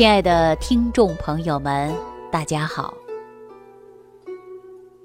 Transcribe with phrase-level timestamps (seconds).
[0.00, 1.94] 亲爱的听众朋友们，
[2.32, 2.94] 大家好。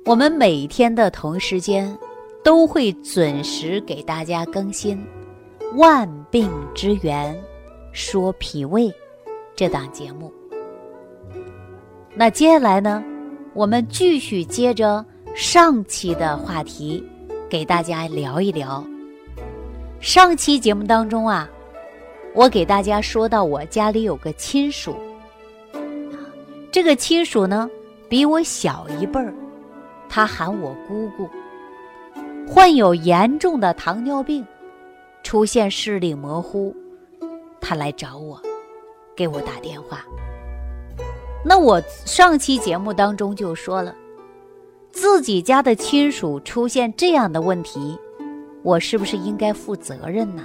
[0.05, 1.93] 我们每天的同一时间
[2.45, 4.97] 都会准时给大家更新
[5.77, 7.37] 《万病之源
[7.91, 8.83] 说脾胃》
[9.53, 10.31] 这档节目。
[12.13, 13.03] 那接下来呢，
[13.53, 15.05] 我们继续接着
[15.35, 17.03] 上期的话题，
[17.49, 18.81] 给大家聊一聊。
[19.99, 21.49] 上期节目当中啊。
[22.35, 24.93] 我给大家说到，我家里有个亲属，
[26.69, 27.69] 这个亲属呢
[28.09, 29.33] 比我小一辈儿，
[30.09, 31.29] 他喊我姑姑，
[32.45, 34.45] 患有严重的糖尿病，
[35.23, 36.75] 出现视力模糊，
[37.61, 38.37] 他来找我，
[39.15, 40.05] 给我打电话。
[41.45, 43.95] 那我上期节目当中就说了，
[44.91, 47.97] 自己家的亲属出现这样的问题，
[48.61, 50.43] 我是不是应该负责任呢？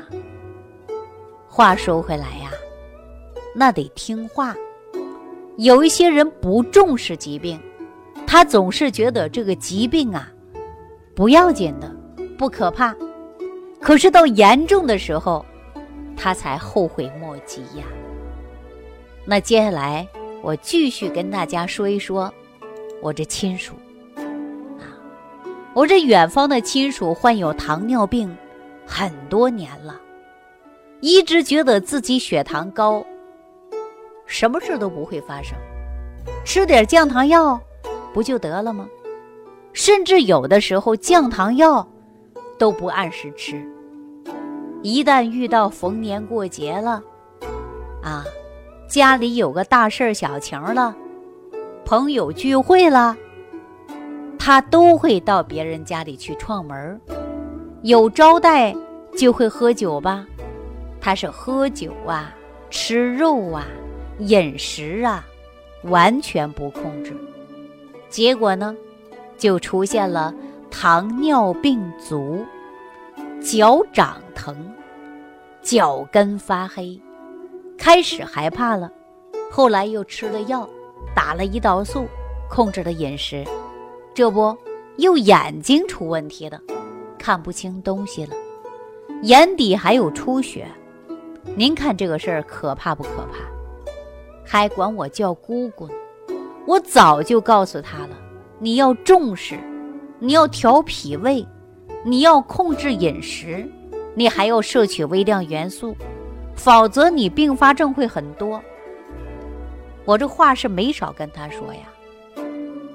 [1.52, 2.52] 话说回来呀，
[3.56, 4.54] 那得听话。
[5.56, 7.60] 有一些人不重视疾病，
[8.24, 10.30] 他总是觉得这个疾病啊
[11.12, 11.92] 不要紧的，
[12.38, 12.94] 不可怕。
[13.80, 15.44] 可是到严重的时候，
[16.16, 17.84] 他才后悔莫及呀。
[19.24, 20.06] 那接下来
[20.42, 22.32] 我继续跟大家说一说，
[23.02, 23.74] 我这亲属
[24.78, 24.86] 啊，
[25.74, 28.34] 我这远方的亲属患有糖尿病
[28.86, 30.00] 很多年了。
[31.00, 33.04] 一直觉得自己血糖高，
[34.26, 35.56] 什么事都不会发生，
[36.44, 37.58] 吃点降糖药
[38.12, 38.86] 不就得了吗？
[39.72, 41.86] 甚至有的时候降糖药
[42.58, 43.64] 都不按时吃，
[44.82, 47.02] 一旦遇到逢年过节了，
[48.02, 48.24] 啊，
[48.88, 50.94] 家里有个大事小情了，
[51.84, 53.16] 朋友聚会了，
[54.38, 57.00] 他都会到别人家里去串门
[57.82, 58.74] 有招待
[59.16, 60.26] 就会喝酒吧。
[61.00, 62.34] 他是喝酒啊，
[62.68, 63.66] 吃肉啊，
[64.18, 65.26] 饮食啊，
[65.84, 67.16] 完全不控制，
[68.08, 68.76] 结果呢，
[69.38, 70.34] 就出现了
[70.70, 72.44] 糖尿病足，
[73.40, 74.54] 脚掌疼，
[75.62, 77.00] 脚跟发黑，
[77.78, 78.92] 开始害怕了，
[79.50, 80.68] 后来又吃了药，
[81.14, 82.06] 打了胰岛素，
[82.50, 83.42] 控制了饮食，
[84.12, 84.54] 这不
[84.98, 86.60] 又眼睛出问题了，
[87.18, 88.36] 看不清东西了，
[89.22, 90.66] 眼底还有出血。
[91.60, 93.44] 您看这个事儿可怕不可怕？
[94.46, 95.94] 还管我叫姑姑呢？
[96.66, 98.16] 我早就告诉他了，
[98.58, 99.60] 你要重视，
[100.18, 101.46] 你要调脾胃，
[102.02, 103.62] 你要控制饮食，
[104.14, 105.94] 你还要摄取微量元素，
[106.54, 108.58] 否则你并发症会很多。
[110.06, 112.42] 我这话是没少跟他说呀，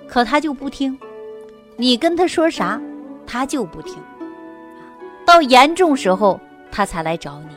[0.07, 0.97] 可他就不听。
[1.77, 2.81] 你跟他说啥，
[3.27, 4.01] 他就不听。
[5.23, 6.39] 到严重时候，
[6.71, 7.49] 他才来找你。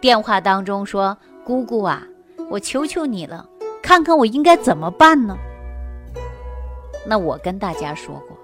[0.00, 2.06] 电话当中说：“姑姑啊，
[2.50, 3.44] 我求求你了，
[3.82, 5.36] 看看我应该怎么办呢？”
[7.06, 8.36] 那我跟大家说过，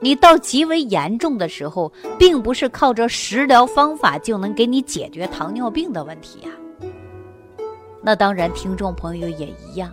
[0.00, 6.50] 你到极为严重的时候，并不是靠着食疗方法就能给你解决糖尿病的问题呀。
[8.02, 9.92] 那当然，听众朋友也一样，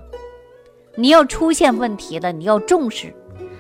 [0.96, 3.14] 你要出现问题了，你要重视。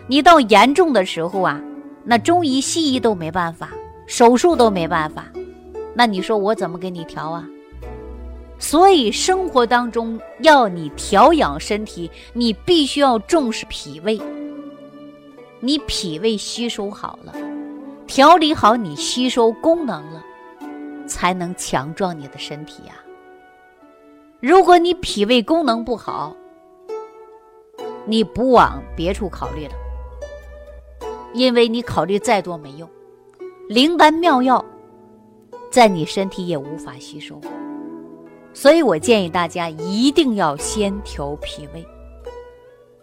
[0.07, 1.61] 你到严重的时候啊，
[2.03, 3.69] 那中医西医都没办法，
[4.07, 5.25] 手术都没办法。
[5.93, 7.47] 那你说我怎么给你调啊？
[8.59, 14.21] 所以生活当中要你调养身体，你必须要重视脾胃。
[15.59, 17.33] 你脾胃吸收好了，
[18.07, 20.23] 调理好你吸收功能了，
[21.07, 22.93] 才能强壮你的身体呀。
[24.39, 26.35] 如果你脾胃功能不好，
[28.05, 29.73] 你不往别处考虑了，
[31.33, 32.89] 因为你考虑再多没用，
[33.67, 34.63] 灵丹妙药。
[35.73, 37.41] 在你身体也无法吸收，
[38.53, 41.83] 所以我建议大家一定要先调脾胃。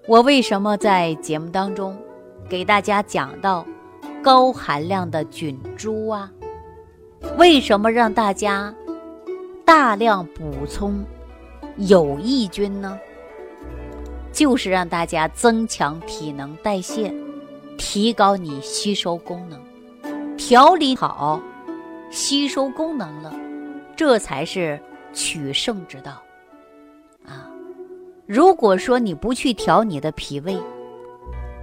[0.06, 1.98] 我为什么在节目当中
[2.48, 3.66] 给大家讲到
[4.22, 6.30] 高含量的菌株啊？
[7.36, 8.72] 为什么让大家
[9.64, 11.04] 大量补充
[11.76, 12.96] 有益菌呢？
[14.30, 17.12] 就是让大家增强体能代谢，
[17.76, 19.60] 提高你吸收功能，
[20.36, 21.42] 调理好。
[22.10, 23.32] 吸收功能了，
[23.96, 24.78] 这才是
[25.12, 26.20] 取胜之道，
[27.24, 27.48] 啊！
[28.26, 30.58] 如果说你不去调你的脾胃，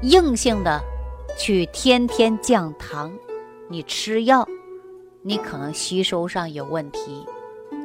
[0.04, 0.82] 硬性的
[1.38, 3.12] 去天天降糖，
[3.68, 4.48] 你吃药，
[5.22, 7.26] 你可能吸收上有问题，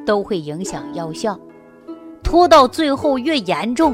[0.05, 1.37] 都会影响药效，
[2.23, 3.93] 拖到最后越严重，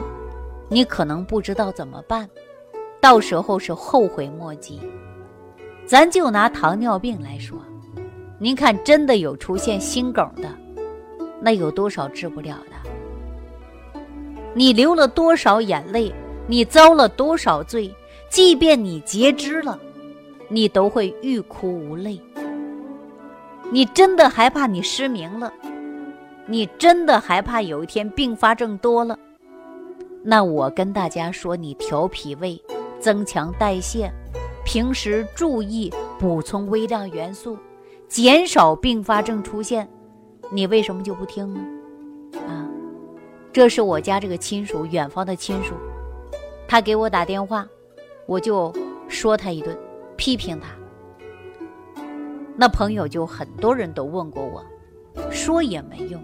[0.69, 2.29] 你可能不知道怎么办，
[3.01, 4.79] 到时候是后悔莫及。
[5.87, 7.59] 咱就拿糖尿病来说。
[8.41, 10.49] 您看，真的有出现心梗的，
[11.41, 14.01] 那有多少治不了的？
[14.53, 16.09] 你流了多少眼泪，
[16.47, 17.93] 你遭了多少罪，
[18.29, 19.77] 即便你截肢了，
[20.47, 22.19] 你都会欲哭无泪。
[23.71, 25.51] 你真的害怕你失明了？
[26.45, 29.19] 你真的害怕有一天并发症多了？
[30.23, 32.59] 那我跟大家说，你调脾胃，
[33.01, 34.09] 增强代谢，
[34.63, 37.57] 平时注意补充微量元素，
[38.09, 39.87] 减少并发症出现，
[40.51, 41.61] 你为什么就不听呢？
[42.47, 42.67] 啊，
[43.53, 45.75] 这是我家这个亲属，远方的亲属，
[46.67, 47.67] 他给我打电话，
[48.25, 48.73] 我就
[49.07, 49.77] 说他一顿，
[50.17, 50.69] 批评他。
[52.57, 54.65] 那朋友就很多人都问过我，
[55.31, 56.21] 说也没用，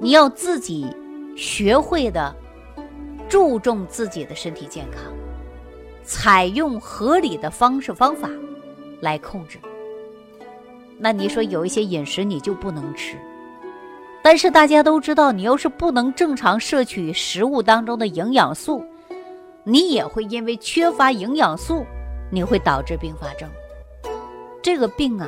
[0.00, 0.86] 你要自己
[1.36, 2.36] 学会的。
[3.28, 5.00] 注重自己的身体健康，
[6.02, 8.28] 采用合理的方式方法
[9.00, 9.56] 来控制。
[11.02, 13.16] 那你说有一些饮食你就不能吃，
[14.22, 18.84] 但是大家都知道，你要是不能正常摄取食物当中的营养素，
[19.64, 21.86] 你也会因为缺乏营养素，
[22.30, 23.48] 你会导致并发症。
[24.62, 25.26] 这个病啊，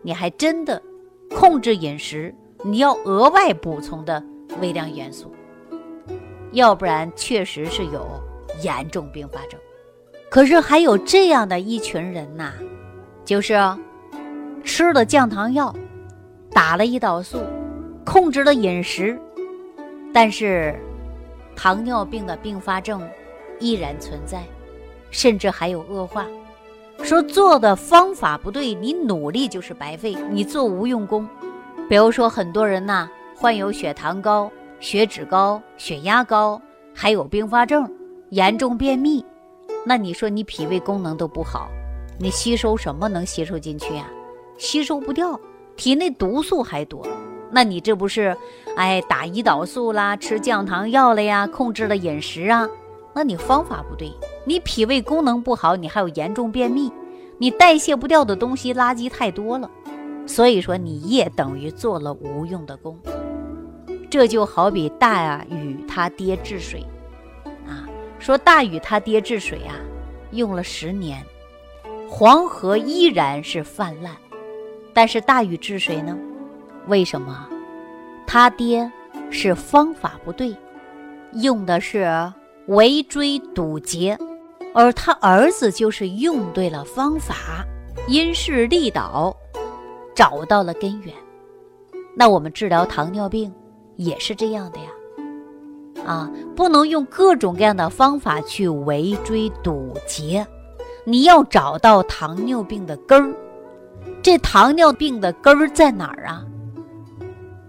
[0.00, 0.80] 你还真的
[1.28, 4.24] 控制饮食，你要额外补充的
[4.62, 5.30] 微量元素。
[6.52, 8.08] 要不然确实是有
[8.62, 9.60] 严重并发症，
[10.30, 12.52] 可是还有这样的一群人呐，
[13.24, 13.54] 就是
[14.64, 15.74] 吃了降糖药，
[16.50, 17.38] 打了胰岛素，
[18.04, 19.18] 控制了饮食，
[20.12, 20.74] 但是
[21.54, 23.06] 糖尿病的并发症
[23.60, 24.42] 依然存在，
[25.10, 26.26] 甚至还有恶化。
[27.02, 31.28] 说做的方法不对，你努力就是白费，你做无用功。
[31.88, 34.50] 比如说很多人呐，患有血糖高。
[34.80, 36.60] 血脂高、血压高，
[36.92, 37.90] 还有并发症，
[38.30, 39.24] 严重便秘，
[39.86, 41.70] 那你说你脾胃功能都不好，
[42.18, 44.04] 你吸收什么能吸收进去呀？
[44.56, 45.38] 吸收不掉，
[45.76, 47.06] 体内毒素还多，
[47.50, 48.36] 那你这不是，
[48.76, 52.68] 哎，打胰岛素啦，吃降糖药了呀，控制了饮食啊，
[53.14, 54.12] 那你方法不对，
[54.44, 56.92] 你脾胃功能不好，你还有严重便秘，
[57.38, 59.70] 你代谢不掉的东西垃圾太多了，
[60.26, 62.98] 所以说你也等于做了无用的功。
[64.08, 66.86] 这就好比大禹他爹治水，
[67.66, 67.88] 啊，
[68.20, 69.74] 说大禹他爹治水啊，
[70.30, 71.20] 用了十年，
[72.08, 74.14] 黄河依然是泛滥，
[74.94, 76.16] 但是大禹治水呢，
[76.86, 77.46] 为什么？
[78.26, 78.90] 他爹
[79.30, 80.56] 是方法不对，
[81.32, 82.08] 用的是
[82.68, 84.16] 围追堵截，
[84.72, 87.34] 而他儿子就是用对了方法，
[88.08, 89.36] 因势利导，
[90.14, 91.12] 找到了根源。
[92.16, 93.52] 那我们治疗糖尿病。
[93.96, 100.44] 也是这样的呀，啊，不能用各种各样的方法去围追堵截，
[101.04, 103.32] 你要找到糖尿病的根儿。
[104.24, 106.42] 这糖尿病的根儿在哪儿啊？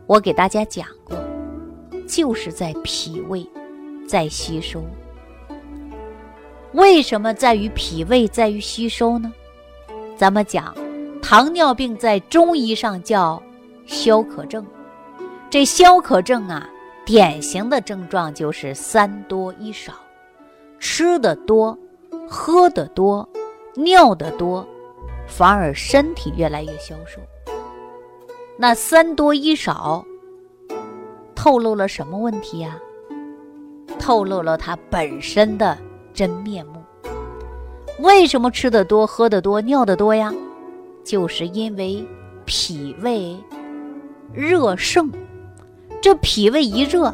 [0.07, 1.17] 我给大家讲过，
[2.07, 3.45] 就是在脾胃，
[4.07, 4.81] 在吸收。
[6.71, 9.33] 为什么在于脾胃，在于吸收呢？
[10.15, 10.73] 咱们讲，
[11.21, 13.43] 糖尿病在中医上叫
[13.85, 14.65] 消渴症。
[15.49, 16.69] 这消渴症啊，
[17.05, 19.91] 典型的症状就是三多一少，
[20.79, 21.77] 吃的多，
[22.29, 23.27] 喝的多，
[23.75, 24.65] 尿的多，
[25.27, 27.21] 反而身体越来越消瘦。
[28.57, 30.05] 那三多一少，
[31.35, 32.79] 透露了什么问题呀？
[33.99, 35.77] 透露了它本身的
[36.13, 36.81] 真面目。
[37.99, 40.33] 为什么吃的多，喝的多，尿的多呀？
[41.03, 42.05] 就是因为
[42.45, 43.37] 脾胃
[44.33, 45.11] 热盛。
[46.01, 47.13] 这脾胃一热，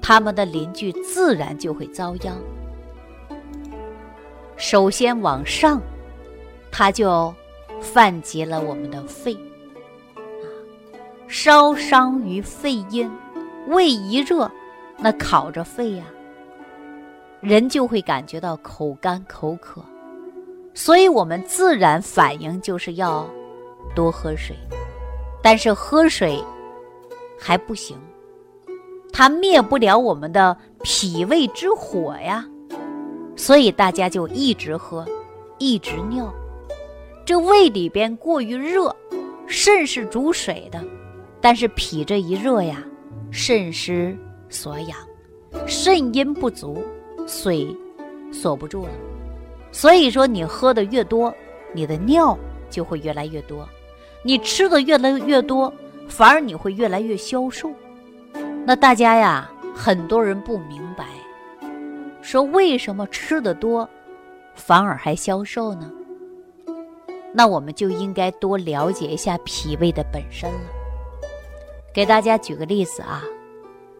[0.00, 2.34] 他们的邻居自然就会遭殃。
[4.56, 5.80] 首先往上，
[6.76, 7.32] 它就
[7.80, 9.32] 犯及了我们的肺，
[10.16, 10.50] 啊，
[11.28, 13.08] 烧伤于肺阴，
[13.68, 14.50] 胃一热，
[14.98, 16.04] 那烤着肺呀，
[17.40, 19.80] 人就会感觉到口干口渴，
[20.74, 23.24] 所以我们自然反应就是要
[23.94, 24.56] 多喝水，
[25.40, 26.42] 但是喝水
[27.38, 27.96] 还不行。
[29.12, 32.44] 它灭不了我们的脾胃之火呀，
[33.36, 35.06] 所以大家就一直喝，
[35.58, 36.34] 一直尿。
[37.24, 38.94] 这胃里边过于热，
[39.46, 40.84] 肾是主水的，
[41.40, 42.84] 但是脾这一热呀，
[43.30, 44.14] 肾失
[44.50, 44.98] 所养，
[45.66, 46.84] 肾阴不足，
[47.26, 47.74] 水
[48.30, 48.90] 锁不住了。
[49.72, 51.34] 所以说，你喝的越多，
[51.72, 52.38] 你的尿
[52.68, 53.66] 就会越来越多；
[54.22, 55.72] 你吃的越来越多，
[56.06, 57.72] 反而你会越来越消瘦。
[58.66, 61.06] 那大家呀，很多人不明白，
[62.20, 63.88] 说为什么吃的多，
[64.54, 65.90] 反而还消瘦呢？
[67.36, 70.60] 那我们就应该多了解一下脾胃的本身了。
[71.92, 73.24] 给大家举个例子啊，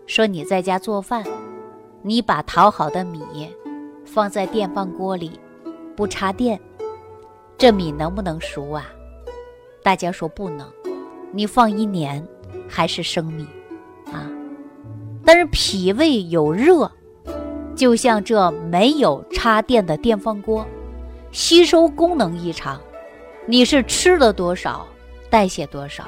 [0.07, 1.25] 说你在家做饭，
[2.01, 3.21] 你把淘好的米
[4.05, 5.33] 放在电饭锅里，
[5.97, 6.61] 不插电，
[7.59, 8.87] 这米能不能熟啊？
[9.83, 10.67] 大家说不能。
[11.33, 12.25] 你放一年
[12.69, 13.45] 还是生米
[14.13, 14.31] 啊？
[15.25, 16.89] 但是脾胃有热，
[17.75, 20.65] 就像这没有插电的电饭锅，
[21.33, 22.81] 吸收功能异常。
[23.47, 24.87] 你是吃了多少，
[25.29, 26.05] 代谢多少，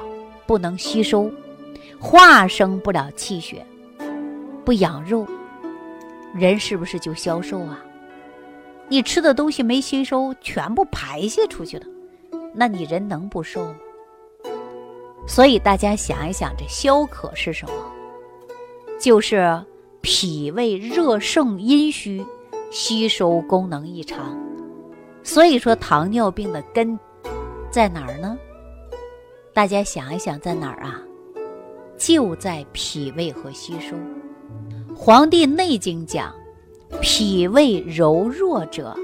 [0.47, 1.31] 不能吸收，
[2.01, 3.65] 化生不了气血，
[4.65, 5.27] 不养肉。
[6.35, 7.85] 人是不是就消瘦啊？
[8.89, 11.87] 你吃的东西没吸收，全部排泄出去了，
[12.55, 13.77] 那你人能不瘦吗？
[15.29, 17.75] 所以大家想一想，这消渴是什么？
[18.99, 19.63] 就是
[20.01, 22.25] 脾胃热盛阴虚，
[22.71, 24.39] 吸收功能异常。
[25.23, 26.99] 所以说，糖尿病的根
[27.77, 28.39] 在哪儿呢？
[29.53, 30.99] 大家想一想，在哪儿啊？
[31.99, 33.95] 就在脾胃和吸收。
[34.97, 36.35] 《黄帝内经》讲
[37.03, 38.97] ：“脾胃柔弱者，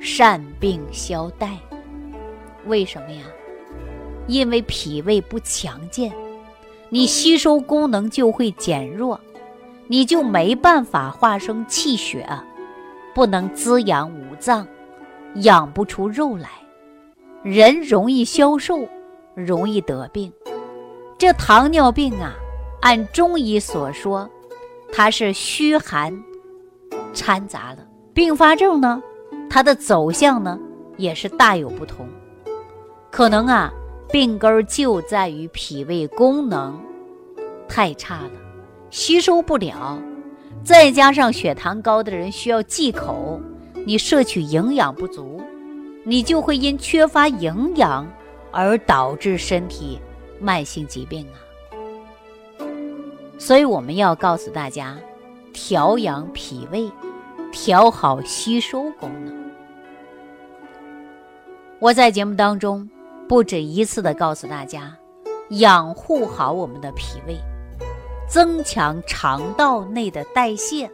[0.00, 1.58] 善病消怠。”
[2.64, 3.22] 为什么呀？
[4.26, 6.10] 因为脾胃不强健，
[6.88, 9.20] 你吸收功能就会减弱，
[9.88, 12.26] 你就没办法化生气血，
[13.14, 14.66] 不能滋养五脏，
[15.34, 16.48] 养不出肉来，
[17.48, 18.88] 人容易消瘦，
[19.36, 20.32] 容易得病。
[21.16, 22.34] 这糖尿病啊，
[22.82, 24.28] 按中医所说。
[24.92, 26.12] 它是虚寒
[27.12, 29.00] 掺杂了，并发症呢，
[29.48, 30.58] 它的走向呢
[30.96, 32.04] 也是大有不同。
[33.12, 33.72] 可能啊，
[34.10, 36.76] 病根就在于脾胃功能
[37.68, 38.32] 太差了，
[38.90, 39.96] 吸收不了，
[40.64, 43.40] 再加上血糖高的人需要忌口，
[43.84, 45.40] 你摄取营养不足，
[46.08, 48.06] 你就会因缺乏营养
[48.52, 50.00] 而导致身体
[50.38, 51.36] 慢性疾病啊。
[53.36, 54.96] 所以我们要告诉大家，
[55.52, 56.88] 调养脾胃，
[57.50, 59.50] 调好吸收功能。
[61.80, 62.88] 我在节目当中
[63.28, 64.96] 不止一次的告诉大家，
[65.50, 67.36] 养护好我们的脾胃，
[68.28, 70.88] 增强肠道内的代谢。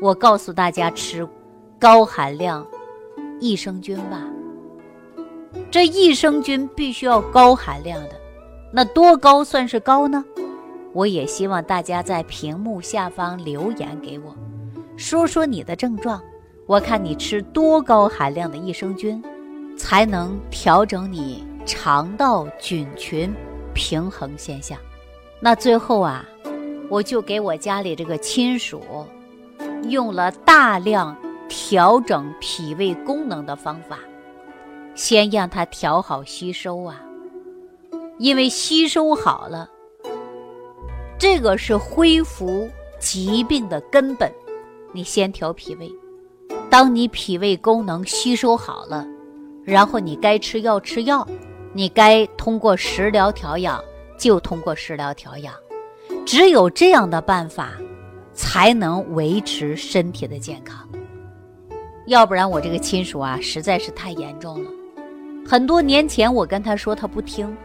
[0.00, 1.28] 我告诉大家吃
[1.78, 2.64] 高含量
[3.42, 4.22] 益生菌吧。
[5.68, 8.10] 这益生菌必须要高含量的，
[8.72, 10.24] 那多高算是高呢？
[10.92, 14.36] 我也希望大家在屏幕下方留言给我，
[14.96, 16.22] 说说你的症状。
[16.66, 19.20] 我看你吃多高含量的益生菌，
[19.76, 23.34] 才能调整你肠道菌群
[23.74, 24.78] 平衡现象。
[25.40, 26.24] 那最后啊，
[26.88, 28.80] 我就给我家里这个亲属
[29.88, 31.16] 用了大量
[31.52, 33.98] 调整脾胃功能的方法，
[34.94, 36.98] 先让它调好吸收啊，
[38.18, 39.68] 因为吸收好了。
[41.18, 42.66] 这个是恢复
[42.98, 44.32] 疾病的根本，
[44.92, 45.92] 你先调脾胃。
[46.70, 49.06] 当你脾胃功能吸收好了，
[49.62, 51.26] 然后你该吃药吃药，
[51.74, 53.78] 你该通过食疗调养
[54.16, 55.54] 就通过食疗调养。
[56.24, 57.72] 只有这样的办法，
[58.32, 60.88] 才能维持身体的健康。
[62.06, 64.70] 要不然我这个亲属啊，实在是太严重了。
[65.46, 67.56] 很多年前我跟他说，他不听。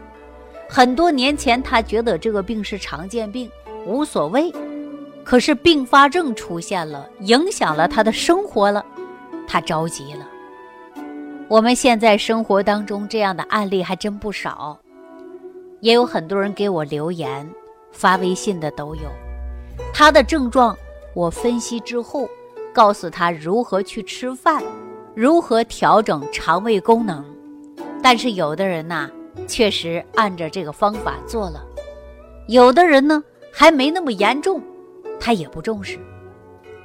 [0.68, 3.50] 很多年前，他觉得这个病是常见病，
[3.86, 4.52] 无所谓。
[5.24, 8.84] 可是并发症出现了，影响了他的生活了，
[9.46, 10.26] 他着急了。
[11.48, 14.78] 我们现在生活当中这样的案例还真不少，
[15.80, 17.48] 也有很多人给我留言、
[17.92, 19.10] 发微信的都有。
[19.92, 20.76] 他的症状
[21.14, 22.28] 我分析之后，
[22.78, 24.62] 告诉他如何去吃饭，
[25.16, 27.24] 如何调整肠胃功能。
[28.00, 29.10] 但是有的人呐。
[29.46, 31.64] 确实按着这个方法做了，
[32.48, 34.60] 有的人呢还没那么严重，
[35.18, 35.98] 他也不重视。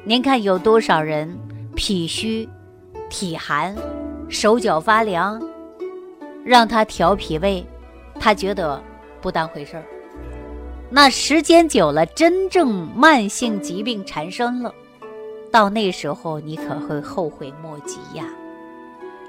[0.04, 1.38] 您看有多少人
[1.76, 2.48] 脾虚、
[3.10, 3.76] 体寒、
[4.30, 5.42] 手脚发凉，
[6.46, 7.66] 让他调脾胃，
[8.20, 8.82] 他觉得
[9.20, 9.84] 不当回事儿。
[10.90, 14.74] 那时间久了，真正慢性疾病缠身了，
[15.54, 18.26] 到那时候你可会后悔莫及呀。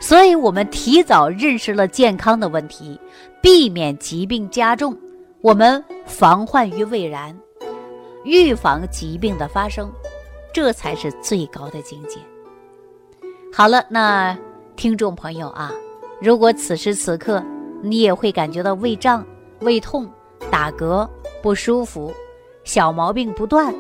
[0.01, 2.99] 所以，我们提早认识了健康的问题，
[3.43, 4.97] 避免疾病加重，
[5.43, 7.39] 我们防患于未然，
[8.25, 9.93] 预防疾病的发生，
[10.53, 12.19] 这才是最高的境界。
[13.53, 14.37] 好了，那
[14.77, 15.71] 听众朋友啊，
[16.23, 17.43] 如果此时此刻
[17.83, 19.25] 你也会感觉到胃胀、
[19.61, 20.11] 胃痛、
[20.51, 21.07] 打嗝、
[21.43, 22.13] 不舒服，
[22.65, 23.75] 小毛病不断，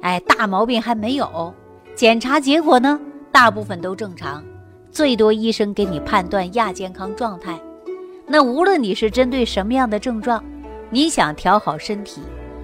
[0.00, 1.52] 哎，大毛病还没有，
[1.98, 2.96] 检查结果呢，
[3.32, 4.40] 大部分都正常。
[4.92, 7.60] 最多医生给你判断亚健康状态，
[8.24, 10.40] 那无论你是针对什么样的症状，
[10.90, 12.20] 你想调好身体，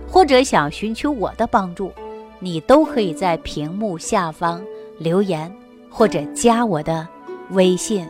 [0.09, 1.91] 或者想寻求我的帮助，
[2.38, 4.62] 你都可以在屏幕下方
[4.99, 5.53] 留言
[5.91, 7.05] 或者加我的
[7.50, 8.07] 微信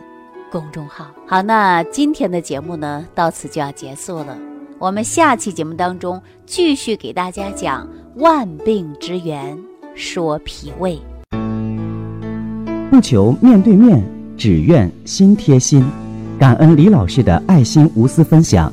[0.51, 1.07] 公众号。
[1.25, 4.37] 好，那今天的节目呢，到此就要结束了。
[4.77, 9.57] 我们下期节目当中继续给大家讲万病之源，
[9.95, 11.01] 说脾胃。
[12.95, 14.01] 不求面对面，
[14.37, 15.83] 只愿心贴心。
[16.39, 18.71] 感恩李老师的爱心无私分享。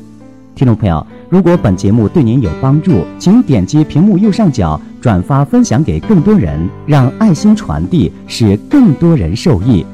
[0.55, 9.85] 听众朋友，如果本节目对您有帮助，请点击屏幕右上角转发分享给更多人，让爱心传递，使更多人受益。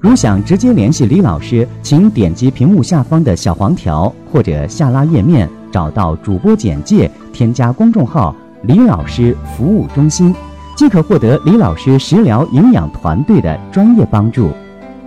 [0.00, 10.34] 如想直接联系李老师，请点击屏幕下方的小黄条或者下拉页面，找到主播简介，添加公众号“李老师服务中心”，
[10.76, 14.52] 即可获得李老师食疗营养团队的专业帮助。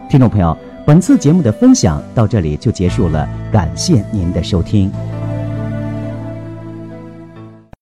[0.09, 0.57] 听众朋友。
[0.88, 4.91] 本次节目的分享到这里就结束了，感谢您的收听。